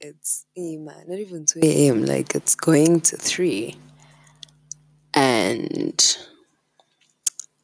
[0.00, 2.04] it's not even 2 a.m.
[2.04, 3.76] Like it's going to 3.
[5.14, 6.16] And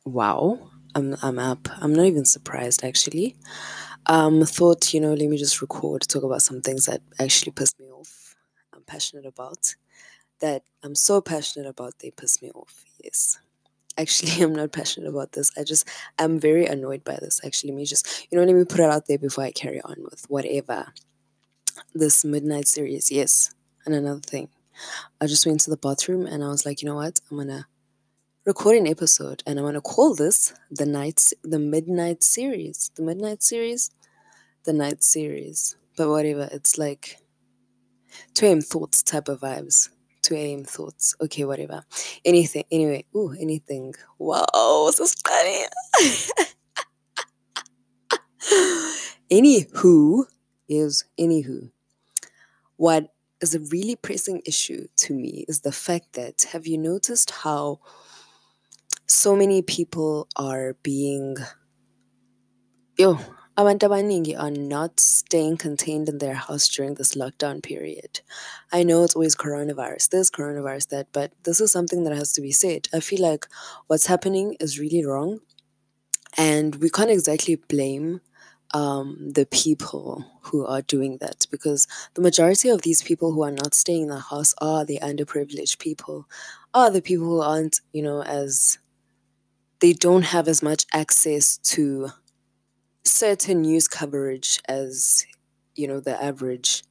[0.04, 1.68] wow, I'm I'm up.
[1.80, 3.36] I'm not even surprised actually.
[4.06, 7.74] Um thought, you know, let me just record, talk about some things that actually piss
[7.78, 8.34] me off.
[8.74, 9.74] I'm passionate about.
[10.40, 12.84] That I'm so passionate about they piss me off.
[13.02, 13.38] Yes.
[13.96, 15.50] Actually, I'm not passionate about this.
[15.56, 17.40] I just I'm very annoyed by this.
[17.44, 19.80] Actually, let me just you know, let me put it out there before I carry
[19.80, 20.92] on with whatever
[21.94, 23.10] this midnight series.
[23.10, 23.54] Yes.
[23.84, 24.48] And another thing.
[25.20, 27.20] I just went to the bathroom and I was like, you know what?
[27.30, 27.66] I'm gonna
[28.44, 32.90] record an episode and I'm gonna call this the night the midnight series.
[32.94, 33.90] The midnight series?
[34.64, 35.76] The night series.
[35.96, 37.18] But whatever, it's like
[38.34, 39.88] 2 AM thoughts type of vibes.
[40.22, 41.14] 2 AM thoughts.
[41.20, 41.84] Okay, whatever.
[42.24, 42.64] Anything.
[42.70, 43.94] Anyway, ooh, anything.
[44.18, 45.64] Wow, so funny.
[49.30, 50.24] Anywho
[50.68, 51.70] is anywho.
[52.76, 57.30] What is a really pressing issue to me is the fact that have you noticed
[57.30, 57.80] how
[59.06, 61.36] so many people are being
[62.98, 63.18] yo
[63.56, 68.20] abantu abaningi are not staying contained in their house during this lockdown period.
[68.70, 72.42] I know it's always coronavirus, this, coronavirus, that, but this is something that has to
[72.42, 72.88] be said.
[72.92, 73.46] I feel like
[73.86, 75.40] what's happening is really wrong,
[76.36, 78.20] and we can't exactly blame
[78.76, 81.46] um, the people who are doing that.
[81.50, 84.98] Because the majority of these people who are not staying in the house are the
[85.02, 86.28] underprivileged people,
[86.74, 88.78] are the people who aren't, you know, as
[89.80, 92.10] they don't have as much access to
[93.04, 95.24] certain news coverage as,
[95.74, 96.84] you know, the average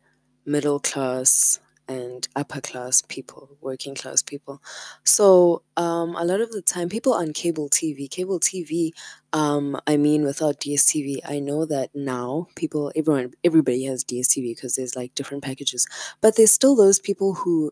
[0.45, 4.61] middle class and upper class people, working class people.
[5.03, 8.91] So um, a lot of the time, people on cable TV, cable TV,
[9.33, 14.75] um, I mean, without DSTV, I know that now people, everyone, everybody has DSTV because
[14.75, 15.87] there's like different packages,
[16.21, 17.71] but there's still those people who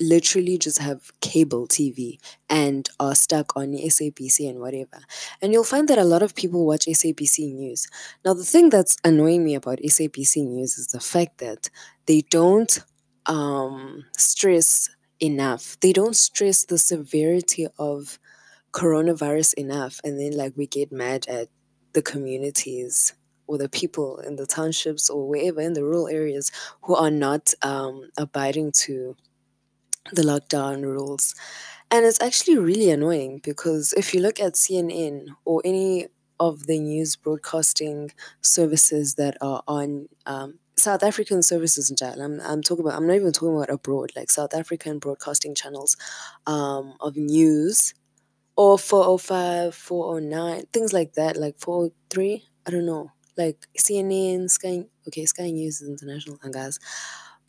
[0.00, 2.18] literally just have cable TV
[2.48, 5.00] and are stuck on SABC and whatever.
[5.40, 7.88] And you'll find that a lot of people watch SABC News.
[8.24, 11.70] Now, the thing that's annoying me about SABC News is the fact that
[12.06, 12.78] they don't
[13.26, 14.90] um, stress
[15.20, 15.78] enough.
[15.80, 18.18] They don't stress the severity of
[18.72, 20.00] coronavirus enough.
[20.04, 21.48] And then, like, we get mad at
[21.92, 23.14] the communities
[23.46, 26.50] or the people in the townships or wherever in the rural areas
[26.82, 29.16] who are not um, abiding to
[30.12, 31.34] the lockdown rules.
[31.90, 36.08] And it's actually really annoying because if you look at CNN or any
[36.40, 42.40] of the news broadcasting services that are on um, South African services in general, I'm,
[42.40, 45.96] I'm talking about, I'm not even talking about abroad, like South African broadcasting channels
[46.46, 47.94] um, of news
[48.56, 55.26] or 405, 409, things like that, like 403, I don't know, like CNN, Sky, okay,
[55.26, 56.78] Sky News is international, and guys.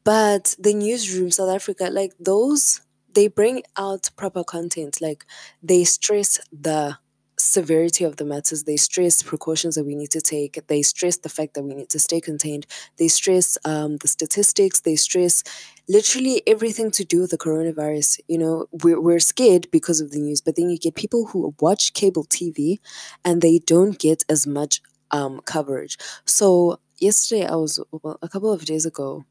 [0.08, 2.80] But the newsroom, South Africa, like those,
[3.14, 5.02] they bring out proper content.
[5.02, 5.26] Like
[5.62, 6.98] they stress the
[7.38, 8.64] severity of the matters.
[8.64, 10.66] They stress precautions that we need to take.
[10.68, 12.66] They stress the fact that we need to stay contained.
[12.98, 14.80] They stress um, the statistics.
[14.80, 15.44] They stress
[15.90, 18.22] literally everything to do with the coronavirus.
[18.30, 21.54] You know, we're, we're scared because of the news, but then you get people who
[21.60, 22.78] watch cable TV
[23.26, 24.82] and they don't get as much
[25.12, 25.98] um, coverage.
[26.24, 29.26] So yesterday, I was, well, a couple of days ago,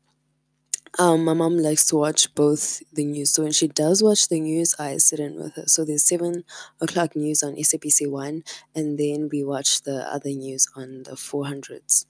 [0.99, 3.33] um, my mom likes to watch both the news.
[3.33, 5.65] So when she does watch the news, I sit in with her.
[5.67, 6.45] So there's seven
[6.81, 12.07] o'clock news on SABC One, and then we watch the other news on the 400s.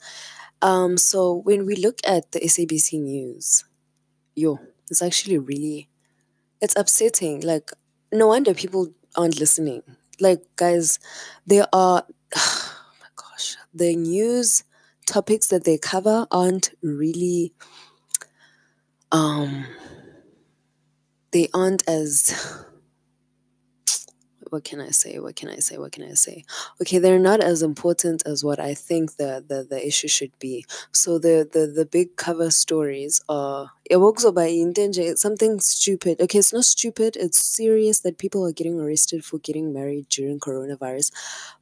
[0.62, 3.64] Um, so when we look at the SABC news,
[4.34, 4.58] yo,
[4.90, 5.88] it's actually really,
[6.60, 7.40] it's upsetting.
[7.40, 7.70] Like,
[8.12, 9.82] no wonder people aren't listening.
[10.20, 10.98] Like, guys,
[11.46, 14.64] there are, oh my gosh, the news
[15.06, 17.52] topics that they cover aren't really
[19.16, 19.66] um
[21.32, 22.64] they aren't as
[24.50, 25.18] what can I say?
[25.18, 25.76] What can I say?
[25.76, 26.44] What can I say?
[26.80, 30.64] Okay, they're not as important as what I think the the, the issue should be.
[30.92, 36.20] So the, the the big cover stories are it's something stupid.
[36.20, 40.40] Okay, it's not stupid, it's serious that people are getting arrested for getting married during
[40.40, 41.10] coronavirus.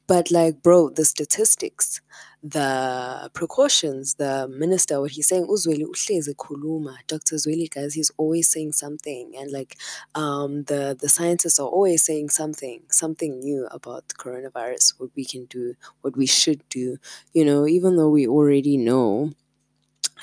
[0.07, 2.01] But like bro, the statistics
[2.47, 5.47] the precautions, the minister, what he's saying.
[5.47, 7.35] Dr.
[7.35, 9.33] Zweli, guys, he's always saying something.
[9.35, 9.77] And like
[10.13, 15.45] um, the, the scientists are always saying something, something new about coronavirus, what we can
[15.45, 16.97] do, what we should do.
[17.33, 19.31] You know, even though we already know,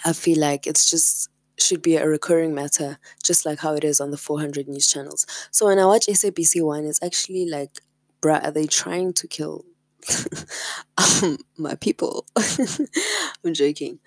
[0.04, 1.28] I feel like it's just
[1.58, 5.26] should be a recurring matter, just like how it is on the 400 news channels.
[5.50, 7.80] So when I watch SABC One, it's actually like,
[8.20, 9.64] bruh, are they trying to kill
[10.98, 12.26] um, my people.
[13.44, 13.98] I'm joking.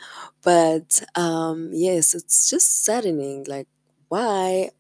[0.44, 3.46] But um, yes, it's just saddening.
[3.48, 3.68] Like,
[4.10, 4.72] why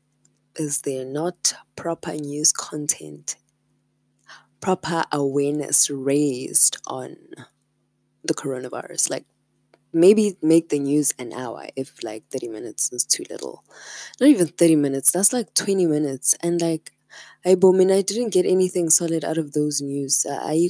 [0.55, 3.35] is there not proper news content,
[4.61, 7.17] proper awareness raised on
[8.23, 9.09] the coronavirus?
[9.09, 9.25] Like,
[9.95, 13.63] maybe make the news an hour if like 30 minutes is too little.
[14.19, 16.35] Not even 30 minutes, that's like 20 minutes.
[16.41, 16.91] And like,
[17.45, 20.25] I mean, I didn't get anything solid out of those news.
[20.29, 20.69] I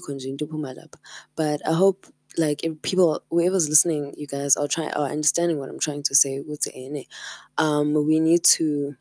[1.35, 2.07] But I hope
[2.37, 6.15] like if people whoever's listening, you guys are trying are understanding what I'm trying to
[6.15, 6.67] say with
[7.57, 8.95] Um we need to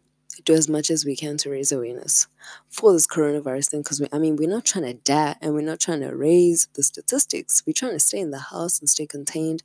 [0.44, 2.26] do as much as we can to raise awareness
[2.68, 5.80] for this coronavirus thing because I mean we're not trying to die and we're not
[5.80, 7.62] trying to raise the statistics.
[7.66, 9.62] We're trying to stay in the house and stay contained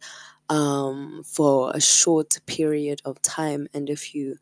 [0.49, 3.67] um, for a short period of time.
[3.73, 4.37] And if you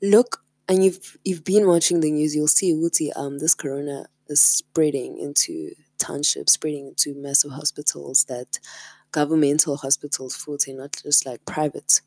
[0.00, 4.40] look and you've you've been watching the news, you'll see Uti, um this corona is
[4.40, 8.58] spreading into townships, spreading into massive hospitals that
[9.10, 12.00] governmental hospitals futhi, not just like private.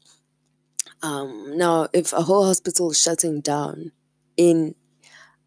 [1.01, 3.91] Um, now, if a whole hospital is shutting down
[4.37, 4.75] in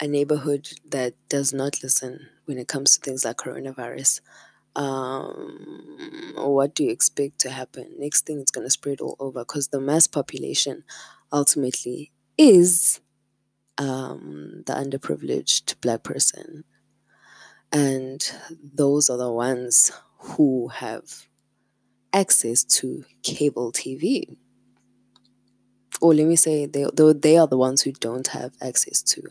[0.00, 4.20] a neighborhood that does not listen when it comes to things like coronavirus,
[4.76, 7.92] um, what do you expect to happen?
[7.98, 10.84] Next thing, it's going to spread all over because the mass population
[11.32, 13.00] ultimately is
[13.78, 16.64] um, the underprivileged black person.
[17.72, 18.30] And
[18.62, 21.26] those are the ones who have
[22.12, 24.36] access to cable TV.
[26.00, 29.22] Or let me say, they, they are the ones who don't have access to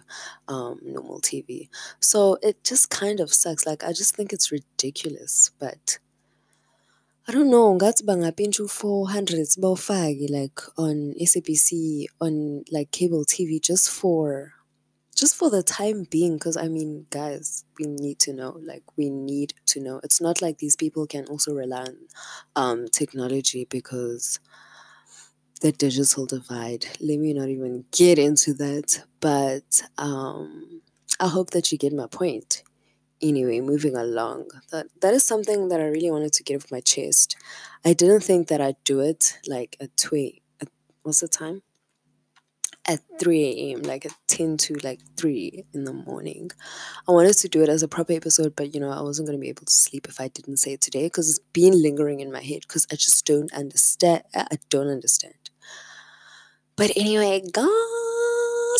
[0.48, 1.70] um, normal TV.
[2.00, 3.66] So it just kind of sucks.
[3.66, 5.52] Like, I just think it's ridiculous.
[5.60, 6.00] But
[7.28, 13.90] I don't know, ngathi bangapintsha u-400 bawufake like on SABC, on like cable TV just
[13.90, 14.54] for
[15.16, 19.10] just for the time being because I mean guys we need to know like we
[19.10, 21.98] need to know it's not like these people can also rely on
[22.56, 24.40] um technology because
[25.64, 30.82] the digital divide let me not even get into that but um
[31.20, 32.64] I hope that you get my point
[33.22, 34.50] anyway, moving along.
[34.72, 37.36] That that is something that I really wanted to get off my chest.
[37.86, 40.32] I didn't think that I'd do it like at two
[40.62, 40.68] at
[41.04, 41.64] what's the time?
[42.86, 46.52] At 3 a.m., like at 10 to like 3 in the morning.
[47.08, 49.38] I wanted to do it as a proper episode, but you know, I wasn't going
[49.38, 52.20] to be able to sleep if I didn't say it today because it's been lingering
[52.20, 54.24] in my head because I just don't understand.
[54.36, 55.43] I don't understand.
[56.76, 57.68] But anyway, guys,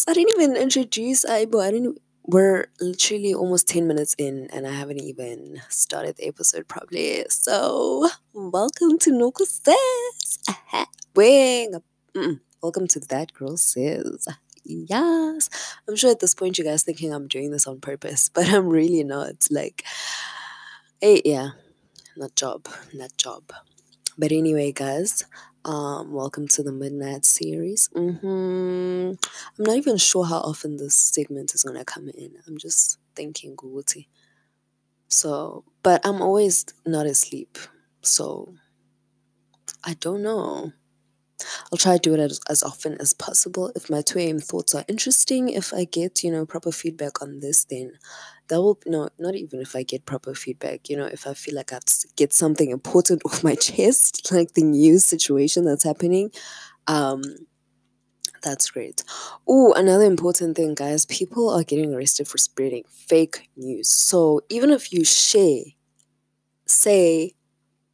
[0.08, 1.62] I didn't even introduce Aibo.
[1.64, 6.68] I didn't we're literally almost 10 minutes in and I haven't even started the episode
[6.68, 7.26] properly.
[7.30, 10.40] So, welcome to Noko Says.
[11.16, 11.76] Wing.
[12.64, 14.28] Welcome to That Girl Says.
[14.64, 15.50] Yes.
[15.88, 18.70] I'm sure at this point you guys thinking I'm doing this on purpose, but I'm
[18.70, 19.46] really not.
[19.52, 19.84] Like,
[21.00, 21.50] hey, yeah,
[22.18, 23.54] not job, not job.
[24.18, 25.26] But anyway, guys,
[25.66, 27.90] um, welcome to the Midnight series.
[27.96, 29.14] Mm-hmm.
[29.58, 32.34] I'm not even sure how often this segment is gonna come in.
[32.48, 34.08] I'm just thinking, Guti.
[35.08, 37.58] So, but I'm always not asleep.
[38.02, 38.56] So,
[39.84, 40.74] I don't know.
[41.72, 43.72] I'll try to do it as, as often as possible.
[43.76, 44.40] If my 2 a.m.
[44.40, 47.94] thoughts are interesting, if I get, you know, proper feedback on this, then
[48.54, 51.56] that will no not even if i get proper feedback you know if i feel
[51.56, 51.80] like i
[52.16, 56.30] get something important off my chest like the news situation that's happening
[56.88, 57.24] um
[58.44, 59.04] that's great.
[59.48, 63.90] Oh another important thing guys people are getting arrested for spreading fake news.
[63.90, 65.64] So even if you share
[66.66, 67.34] say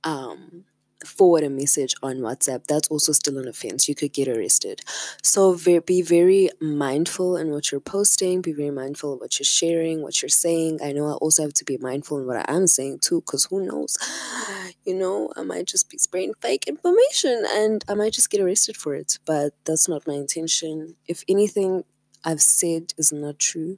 [0.03, 0.65] um
[1.05, 3.87] forward a message on WhatsApp, that's also still an offense.
[3.87, 4.81] You could get arrested.
[5.23, 8.41] So be very mindful in what you're posting.
[8.41, 10.79] Be very mindful of what you're sharing, what you're saying.
[10.83, 13.45] I know I also have to be mindful in what I am saying too, because
[13.45, 13.97] who knows?
[14.85, 18.75] You know, I might just be spreading fake information and I might just get arrested
[18.75, 19.19] for it.
[19.25, 20.95] But that's not my intention.
[21.07, 21.83] If anything
[22.23, 23.77] I've said is not true,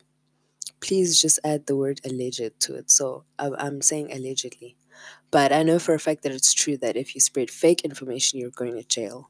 [0.79, 2.91] please just add the word alleged to it.
[2.91, 4.77] So I'm saying allegedly.
[5.31, 8.39] But I know for a fact that it's true that if you spread fake information,
[8.39, 9.29] you're going to jail.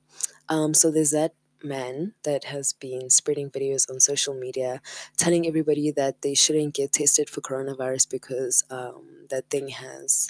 [0.49, 4.81] Um, so there's that man that has been spreading videos on social media
[5.17, 10.27] telling everybody that they shouldn't get tested for coronavirus because um, that thing has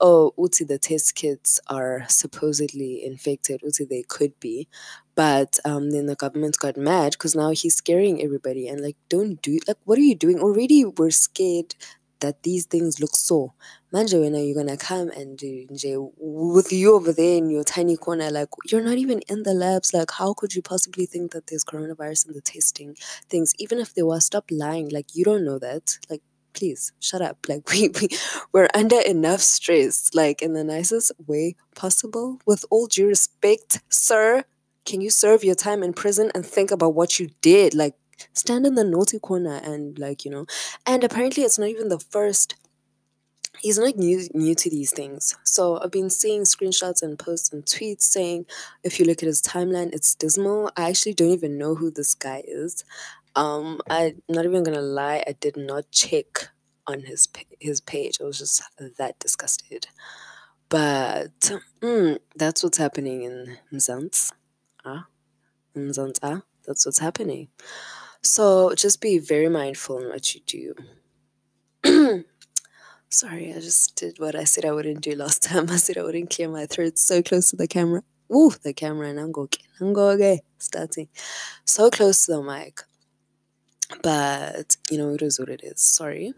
[0.00, 4.68] oh uti the test kits are supposedly infected uti they could be
[5.14, 9.42] but um, then the government got mad because now he's scaring everybody and like don't
[9.42, 11.74] do like what are you doing already we're scared
[12.20, 13.52] that these things look so.
[13.92, 15.66] Manje when you're gonna come and do
[16.18, 19.94] with you over there in your tiny corner, like you're not even in the labs.
[19.94, 22.96] Like how could you possibly think that there's coronavirus in the testing
[23.30, 23.54] things?
[23.58, 24.90] Even if there was, stop lying.
[24.90, 25.96] Like you don't know that.
[26.10, 26.20] Like
[26.52, 27.38] please shut up.
[27.48, 28.08] Like we, we
[28.52, 32.40] we're under enough stress, like in the nicest way possible.
[32.44, 34.44] With all due respect, sir,
[34.84, 37.74] can you serve your time in prison and think about what you did?
[37.74, 37.94] Like
[38.34, 40.44] stand in the naughty corner and like, you know.
[40.84, 42.54] And apparently it's not even the first
[43.60, 45.36] he's not new new to these things.
[45.44, 48.46] So I've been seeing screenshots and posts and tweets saying
[48.82, 50.70] if you look at his timeline, it's dismal.
[50.76, 52.84] I actually don't even know who this guy is.
[53.36, 56.48] Um, I'm not even gonna lie, I did not check
[56.86, 57.28] on his
[57.60, 58.18] his page.
[58.20, 58.62] I was just
[58.98, 59.88] that disgusted.
[60.68, 64.32] But mm, that's what's happening in Mzansi.
[64.84, 65.06] Ah.
[66.22, 67.48] Ah, that's what's happening.
[68.22, 70.74] So just be very mindful in what you
[71.84, 72.24] do.
[73.10, 75.70] Sorry, I just did what I said I wouldn't do last time.
[75.70, 78.02] I said I wouldn't clear my throat so close to the camera.
[78.30, 79.48] Ooh, the camera and I'm going,
[79.80, 81.08] I'm going, starting
[81.64, 82.80] so close to the mic.
[84.02, 85.80] But you know, it is what it is.
[85.80, 86.34] Sorry.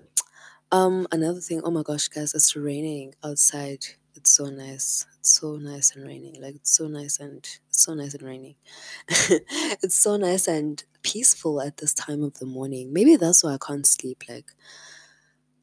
[0.70, 1.60] Um, another thing.
[1.64, 3.84] Oh my gosh, guys, it's raining outside.
[4.14, 5.06] It's so nice.
[5.18, 6.40] It's so nice and raining.
[6.40, 8.54] Like it's so nice and so nice and raining.
[9.08, 12.92] it's so nice and peaceful at this time of the morning.
[12.92, 14.22] Maybe that's why I can't sleep.
[14.28, 14.52] Like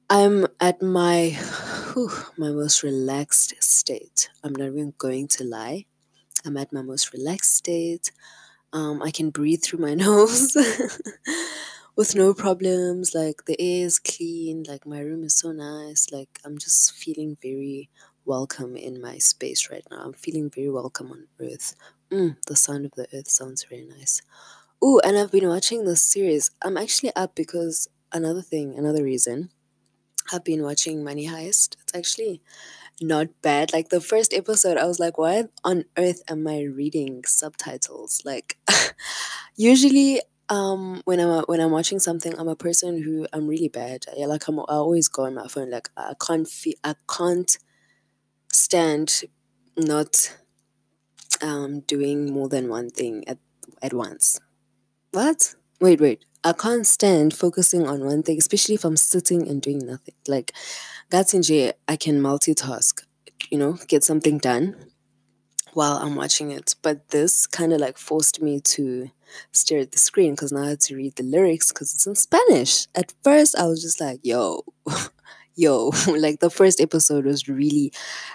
[0.10, 1.38] I'm at my
[1.94, 4.30] whew, my most relaxed state.
[4.44, 5.86] I'm not even going to lie.
[6.46, 8.12] I'm at my most relaxed state.
[8.74, 10.56] Um, I can breathe through my nose
[11.98, 13.16] with no problems.
[13.16, 14.64] Like the air is clean.
[14.68, 16.08] Like my room is so nice.
[16.12, 17.90] Like I'm just feeling very
[18.26, 20.02] welcome in my space right now.
[20.04, 21.76] I'm feeling very welcome on earth.
[22.12, 24.22] Mm, the sound of the earth sounds very nice.
[24.82, 26.52] Oh, and I've been watching this series.
[26.62, 29.50] I'm actually up because another thing, another reason
[30.32, 31.76] I've been watching Money Heist.
[31.82, 32.42] It's actually
[33.02, 33.74] not bad.
[33.74, 38.22] Like the first episode, I was like, why on earth am I reading subtitles?
[38.26, 38.58] Like,
[39.58, 44.06] usually, um, when I'm when I'm watching something, I'm a person who I'm really bad.
[44.16, 45.72] Yeah, like I'm I always go on my phone.
[45.72, 47.58] Like I can't feel I can't
[48.52, 49.24] stand
[49.78, 50.36] not
[51.42, 53.38] um doing more than one thing at
[53.82, 54.40] at once.
[55.12, 55.56] What?
[55.82, 56.26] Wait, wait.
[56.44, 60.16] I can't stand focusing on one thing, especially if I'm sitting and doing nothing.
[60.28, 60.54] Like,
[61.12, 63.04] Gatsinje, I can multitask,
[63.50, 64.76] you know, get something done
[65.74, 66.76] while I'm watching it.
[66.82, 69.12] But this kind of like forced me to
[69.52, 72.16] stare at the screen because now I had to read the lyrics because it's in
[72.16, 72.88] Spanish.
[72.96, 74.64] At first, I was just like, yo,
[75.56, 77.92] yo, like the first episode was really,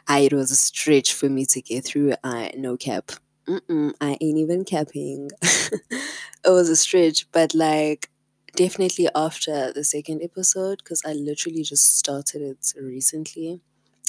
[0.08, 2.14] it was a stretch for me to get through.
[2.22, 3.12] I, no cap.
[3.48, 5.30] Mm-mm, I ain't even capping.
[5.42, 8.08] it was a stretch, but like
[8.56, 13.60] definitely after the second episode, because I literally just started it recently,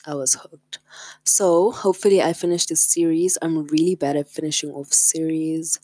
[0.05, 0.79] I was hooked.
[1.25, 3.37] So hopefully I finish this series.
[3.41, 5.79] I'm really bad at finishing off series,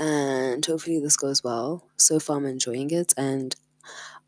[0.00, 1.86] and hopefully this goes well.
[1.98, 3.54] So far, I'm enjoying it, and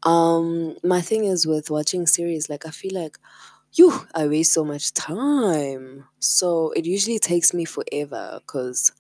[0.03, 3.19] um, my thing is with watching series, like I feel like
[3.73, 6.05] you I waste so much time.
[6.19, 8.93] So it usually takes me forever because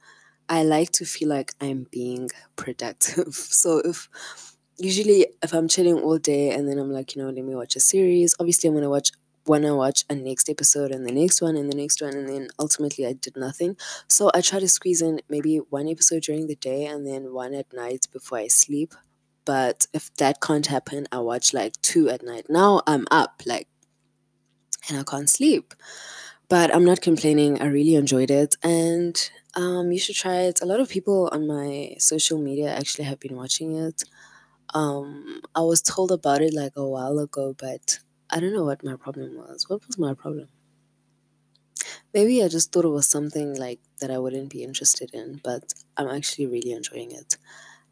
[0.48, 3.34] I like to feel like I'm being productive.
[3.34, 4.08] so if
[4.78, 7.76] usually if I'm chilling all day and then I'm like, you know, let me watch
[7.76, 9.10] a series, obviously I'm gonna watch
[9.46, 12.48] wanna watch a next episode and the next one and the next one and then
[12.58, 13.76] ultimately I did nothing.
[14.08, 17.54] So I try to squeeze in maybe one episode during the day and then one
[17.54, 18.94] at night before I sleep.
[19.44, 22.46] But if that can't happen, I watch like two at night.
[22.48, 23.68] Now I'm up like
[24.88, 25.74] and I can't sleep.
[26.48, 27.60] But I'm not complaining.
[27.60, 28.56] I really enjoyed it.
[28.62, 29.16] And
[29.56, 30.60] um, you should try it.
[30.62, 34.04] A lot of people on my social media actually have been watching it.
[34.74, 37.98] Um, I was told about it like a while ago, but
[38.30, 39.68] I don't know what my problem was.
[39.68, 40.48] What was my problem?
[42.14, 45.74] Maybe I just thought it was something like that I wouldn't be interested in, but
[45.96, 47.36] I'm actually really enjoying it.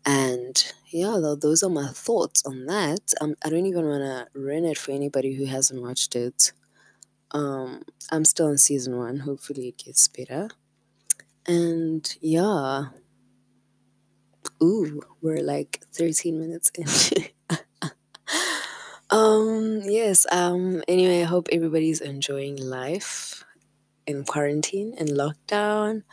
[0.07, 3.13] And yeah, those are my thoughts on that.
[3.21, 6.53] Um, I don't even want to ruin it for anybody who hasn't watched it.
[7.35, 9.19] Um, I'm still in season one.
[9.19, 10.49] Hopefully, it gets better.
[11.47, 12.87] And yeah.
[14.63, 16.87] Ooh, we're like 13 minutes in.
[19.11, 20.27] um, yes.
[20.31, 23.45] Um, anyway, I hope everybody's enjoying life
[24.07, 26.05] in quarantine and lockdown.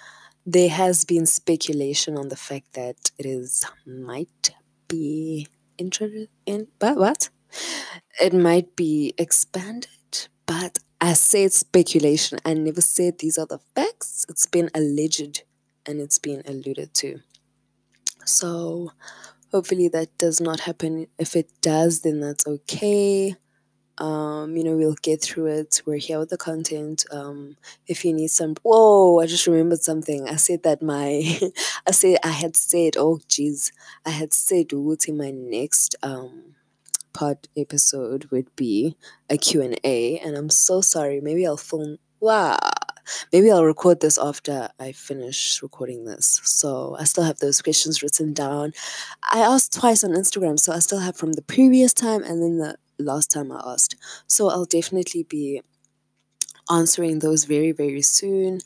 [0.46, 4.52] There has been speculation on the fact that it is might
[4.88, 5.48] be
[5.78, 7.30] introduced in, but what?
[8.20, 12.38] It might be expanded, but I said speculation.
[12.46, 14.24] I never said these are the facts.
[14.30, 15.42] It's been alleged
[15.88, 17.22] and it's been alluded to.
[18.24, 18.92] So
[19.52, 21.08] hopefully that does not happen.
[21.18, 23.36] If it does, then that's okay.
[23.98, 25.82] Um, you know, we'll get through it.
[25.88, 27.04] We're here with the content.
[27.12, 30.30] Um, if you need some, whoa, I just remembered something.
[30.30, 31.40] I said that my,
[31.88, 33.72] I said I had said, oh jeez,
[34.06, 36.56] I had said in my next um
[37.14, 38.96] pod episode would be
[39.30, 41.22] a Q&A and I'm so sorry.
[41.22, 42.58] Maybe I'll film wow.
[43.34, 46.40] Maybe I'll record this after I finish recording this.
[46.44, 48.74] So I still have those questions written down.
[49.32, 52.58] I asked twice on Instagram, so I still have from the previous time and then
[52.60, 53.96] the last time I asked.
[54.28, 55.62] So I'll definitely be
[56.70, 58.60] answering those very, very soon.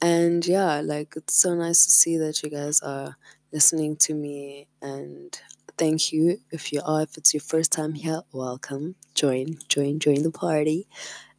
[0.00, 3.16] And yeah, like it's so nice to see that you guys are
[3.52, 5.38] listening to me and
[5.78, 10.22] thank you if you are if it's your first time here welcome join join join
[10.22, 10.86] the party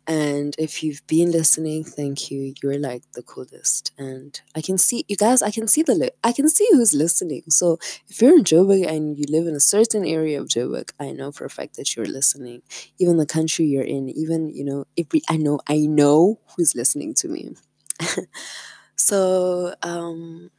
[0.08, 2.54] and if you've been listening, thank you.
[2.62, 3.92] You're like the coolest.
[3.98, 6.94] And I can see you guys, I can see the li- I can see who's
[6.94, 7.44] listening.
[7.50, 11.12] So if you're in Joburg and you live in a certain area of Joburg, I
[11.12, 12.64] know for a fact that you're listening.
[13.00, 17.14] Even the country you're in, even, you know, every I know I know who's listening
[17.16, 17.56] to me.
[18.96, 20.50] so um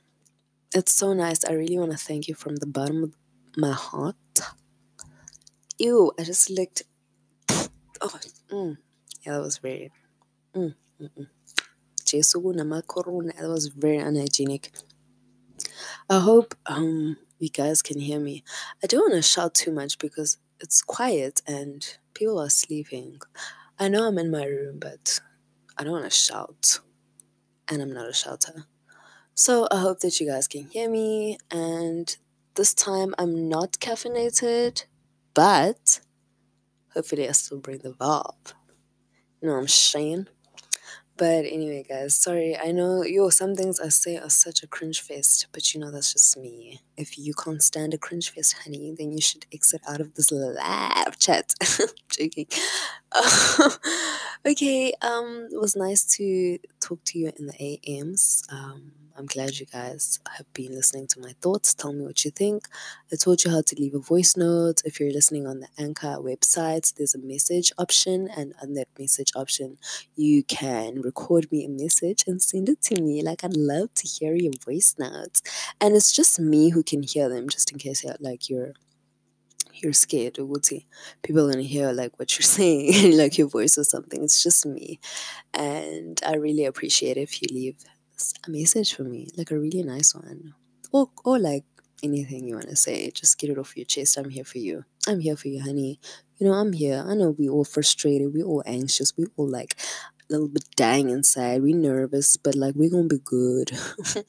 [0.74, 1.44] it's so nice.
[1.44, 3.14] I really want to thank you from the bottom of
[3.56, 4.16] my heart.
[5.78, 6.82] Ew, I just licked
[8.00, 8.20] oh
[8.50, 8.76] mm.
[9.24, 9.90] Yeah, that was very.
[10.54, 11.26] Mm, mm, mm.
[13.36, 14.70] that was very unhygienic.
[16.08, 18.44] I hope um you guys can hear me.
[18.82, 23.18] I don't want to shout too much because it's quiet and people are sleeping.
[23.78, 25.20] I know I'm in my room, but
[25.76, 26.80] I don't want to shout,
[27.68, 28.66] and I'm not a shouter.
[29.34, 31.38] So I hope that you guys can hear me.
[31.50, 32.16] And
[32.54, 34.84] this time I'm not caffeinated,
[35.34, 36.00] but
[36.92, 38.52] hopefully I still bring the vibe.
[39.40, 40.28] You know I'm saying?
[41.16, 42.56] But anyway, guys, sorry.
[42.56, 45.92] I know, yo, some things I say are such a cringe fest, but you know,
[45.92, 46.80] that's just me.
[46.96, 50.32] If you can't stand a cringe fest, honey, then you should exit out of this
[50.32, 51.54] live chat.
[52.08, 52.46] Joking.
[54.46, 58.44] okay, um, it was nice to talk to you in the AMs.
[58.50, 61.72] Um, I'm glad you guys have been listening to my thoughts.
[61.72, 62.66] Tell me what you think.
[63.12, 64.82] I told you how to leave a voice note.
[64.84, 69.30] If you're listening on the Anchor website, there's a message option, and on that message
[69.36, 69.78] option,
[70.16, 73.22] you can record me a message and send it to me.
[73.22, 75.42] Like, I'd love to hear your voice notes.
[75.80, 78.74] And it's just me who can hear them, just in case like you're
[79.82, 80.70] you're scared what
[81.22, 84.66] people are gonna hear like what you're saying like your voice or something it's just
[84.66, 84.98] me
[85.52, 87.76] and i really appreciate if you leave
[88.46, 90.54] a message for me, like a really nice one,
[90.92, 91.64] or or like
[92.02, 93.10] anything you want to say.
[93.10, 94.16] Just get it off your chest.
[94.16, 94.84] I'm here for you.
[95.06, 96.00] I'm here for you, honey.
[96.38, 97.04] You know, I'm here.
[97.06, 98.34] I know we all frustrated.
[98.34, 99.16] We all anxious.
[99.16, 99.76] We all like
[100.28, 101.62] a little bit dying inside.
[101.62, 103.72] We nervous, but like we're gonna be good.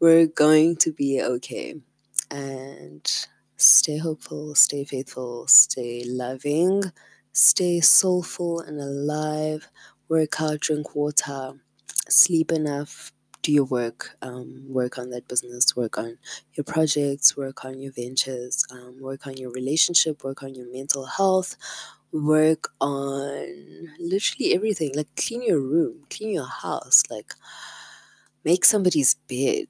[0.00, 1.76] we're going to be okay.
[2.30, 6.82] And stay hopeful, stay faithful, stay loving,
[7.32, 9.68] stay soulful and alive.
[10.08, 11.54] Work hard, drink water,
[12.08, 13.12] sleep enough,
[13.42, 16.18] do your work, um, work on that business, work on
[16.54, 21.06] your projects, work on your ventures, um, work on your relationship, work on your mental
[21.06, 21.56] health,
[22.12, 24.92] work on literally everything.
[24.94, 27.34] Like clean your room, clean your house, like
[28.44, 29.68] make somebody's bed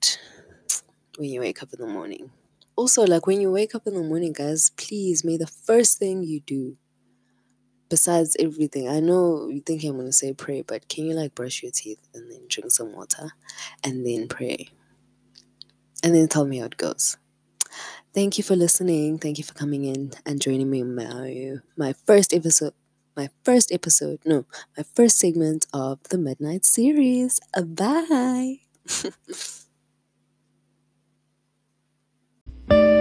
[1.16, 2.30] when you wake up in the morning.
[2.76, 6.22] Also, like when you wake up in the morning, guys, please may the first thing
[6.22, 6.76] you do
[7.88, 11.62] besides everything, I know you think I'm gonna say pray, but can you like brush
[11.62, 13.30] your teeth and then drink some water
[13.84, 14.68] and then pray?
[16.02, 17.16] And then tell me how it goes.
[18.12, 19.18] Thank you for listening.
[19.18, 22.74] Thank you for coming in and joining me my my first episode
[23.16, 24.44] my first episode, no,
[24.76, 27.38] my first segment of the Midnight series.
[27.64, 28.58] Bye.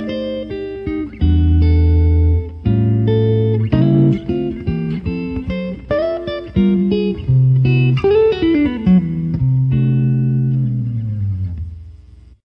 [0.05, 0.32] Bye.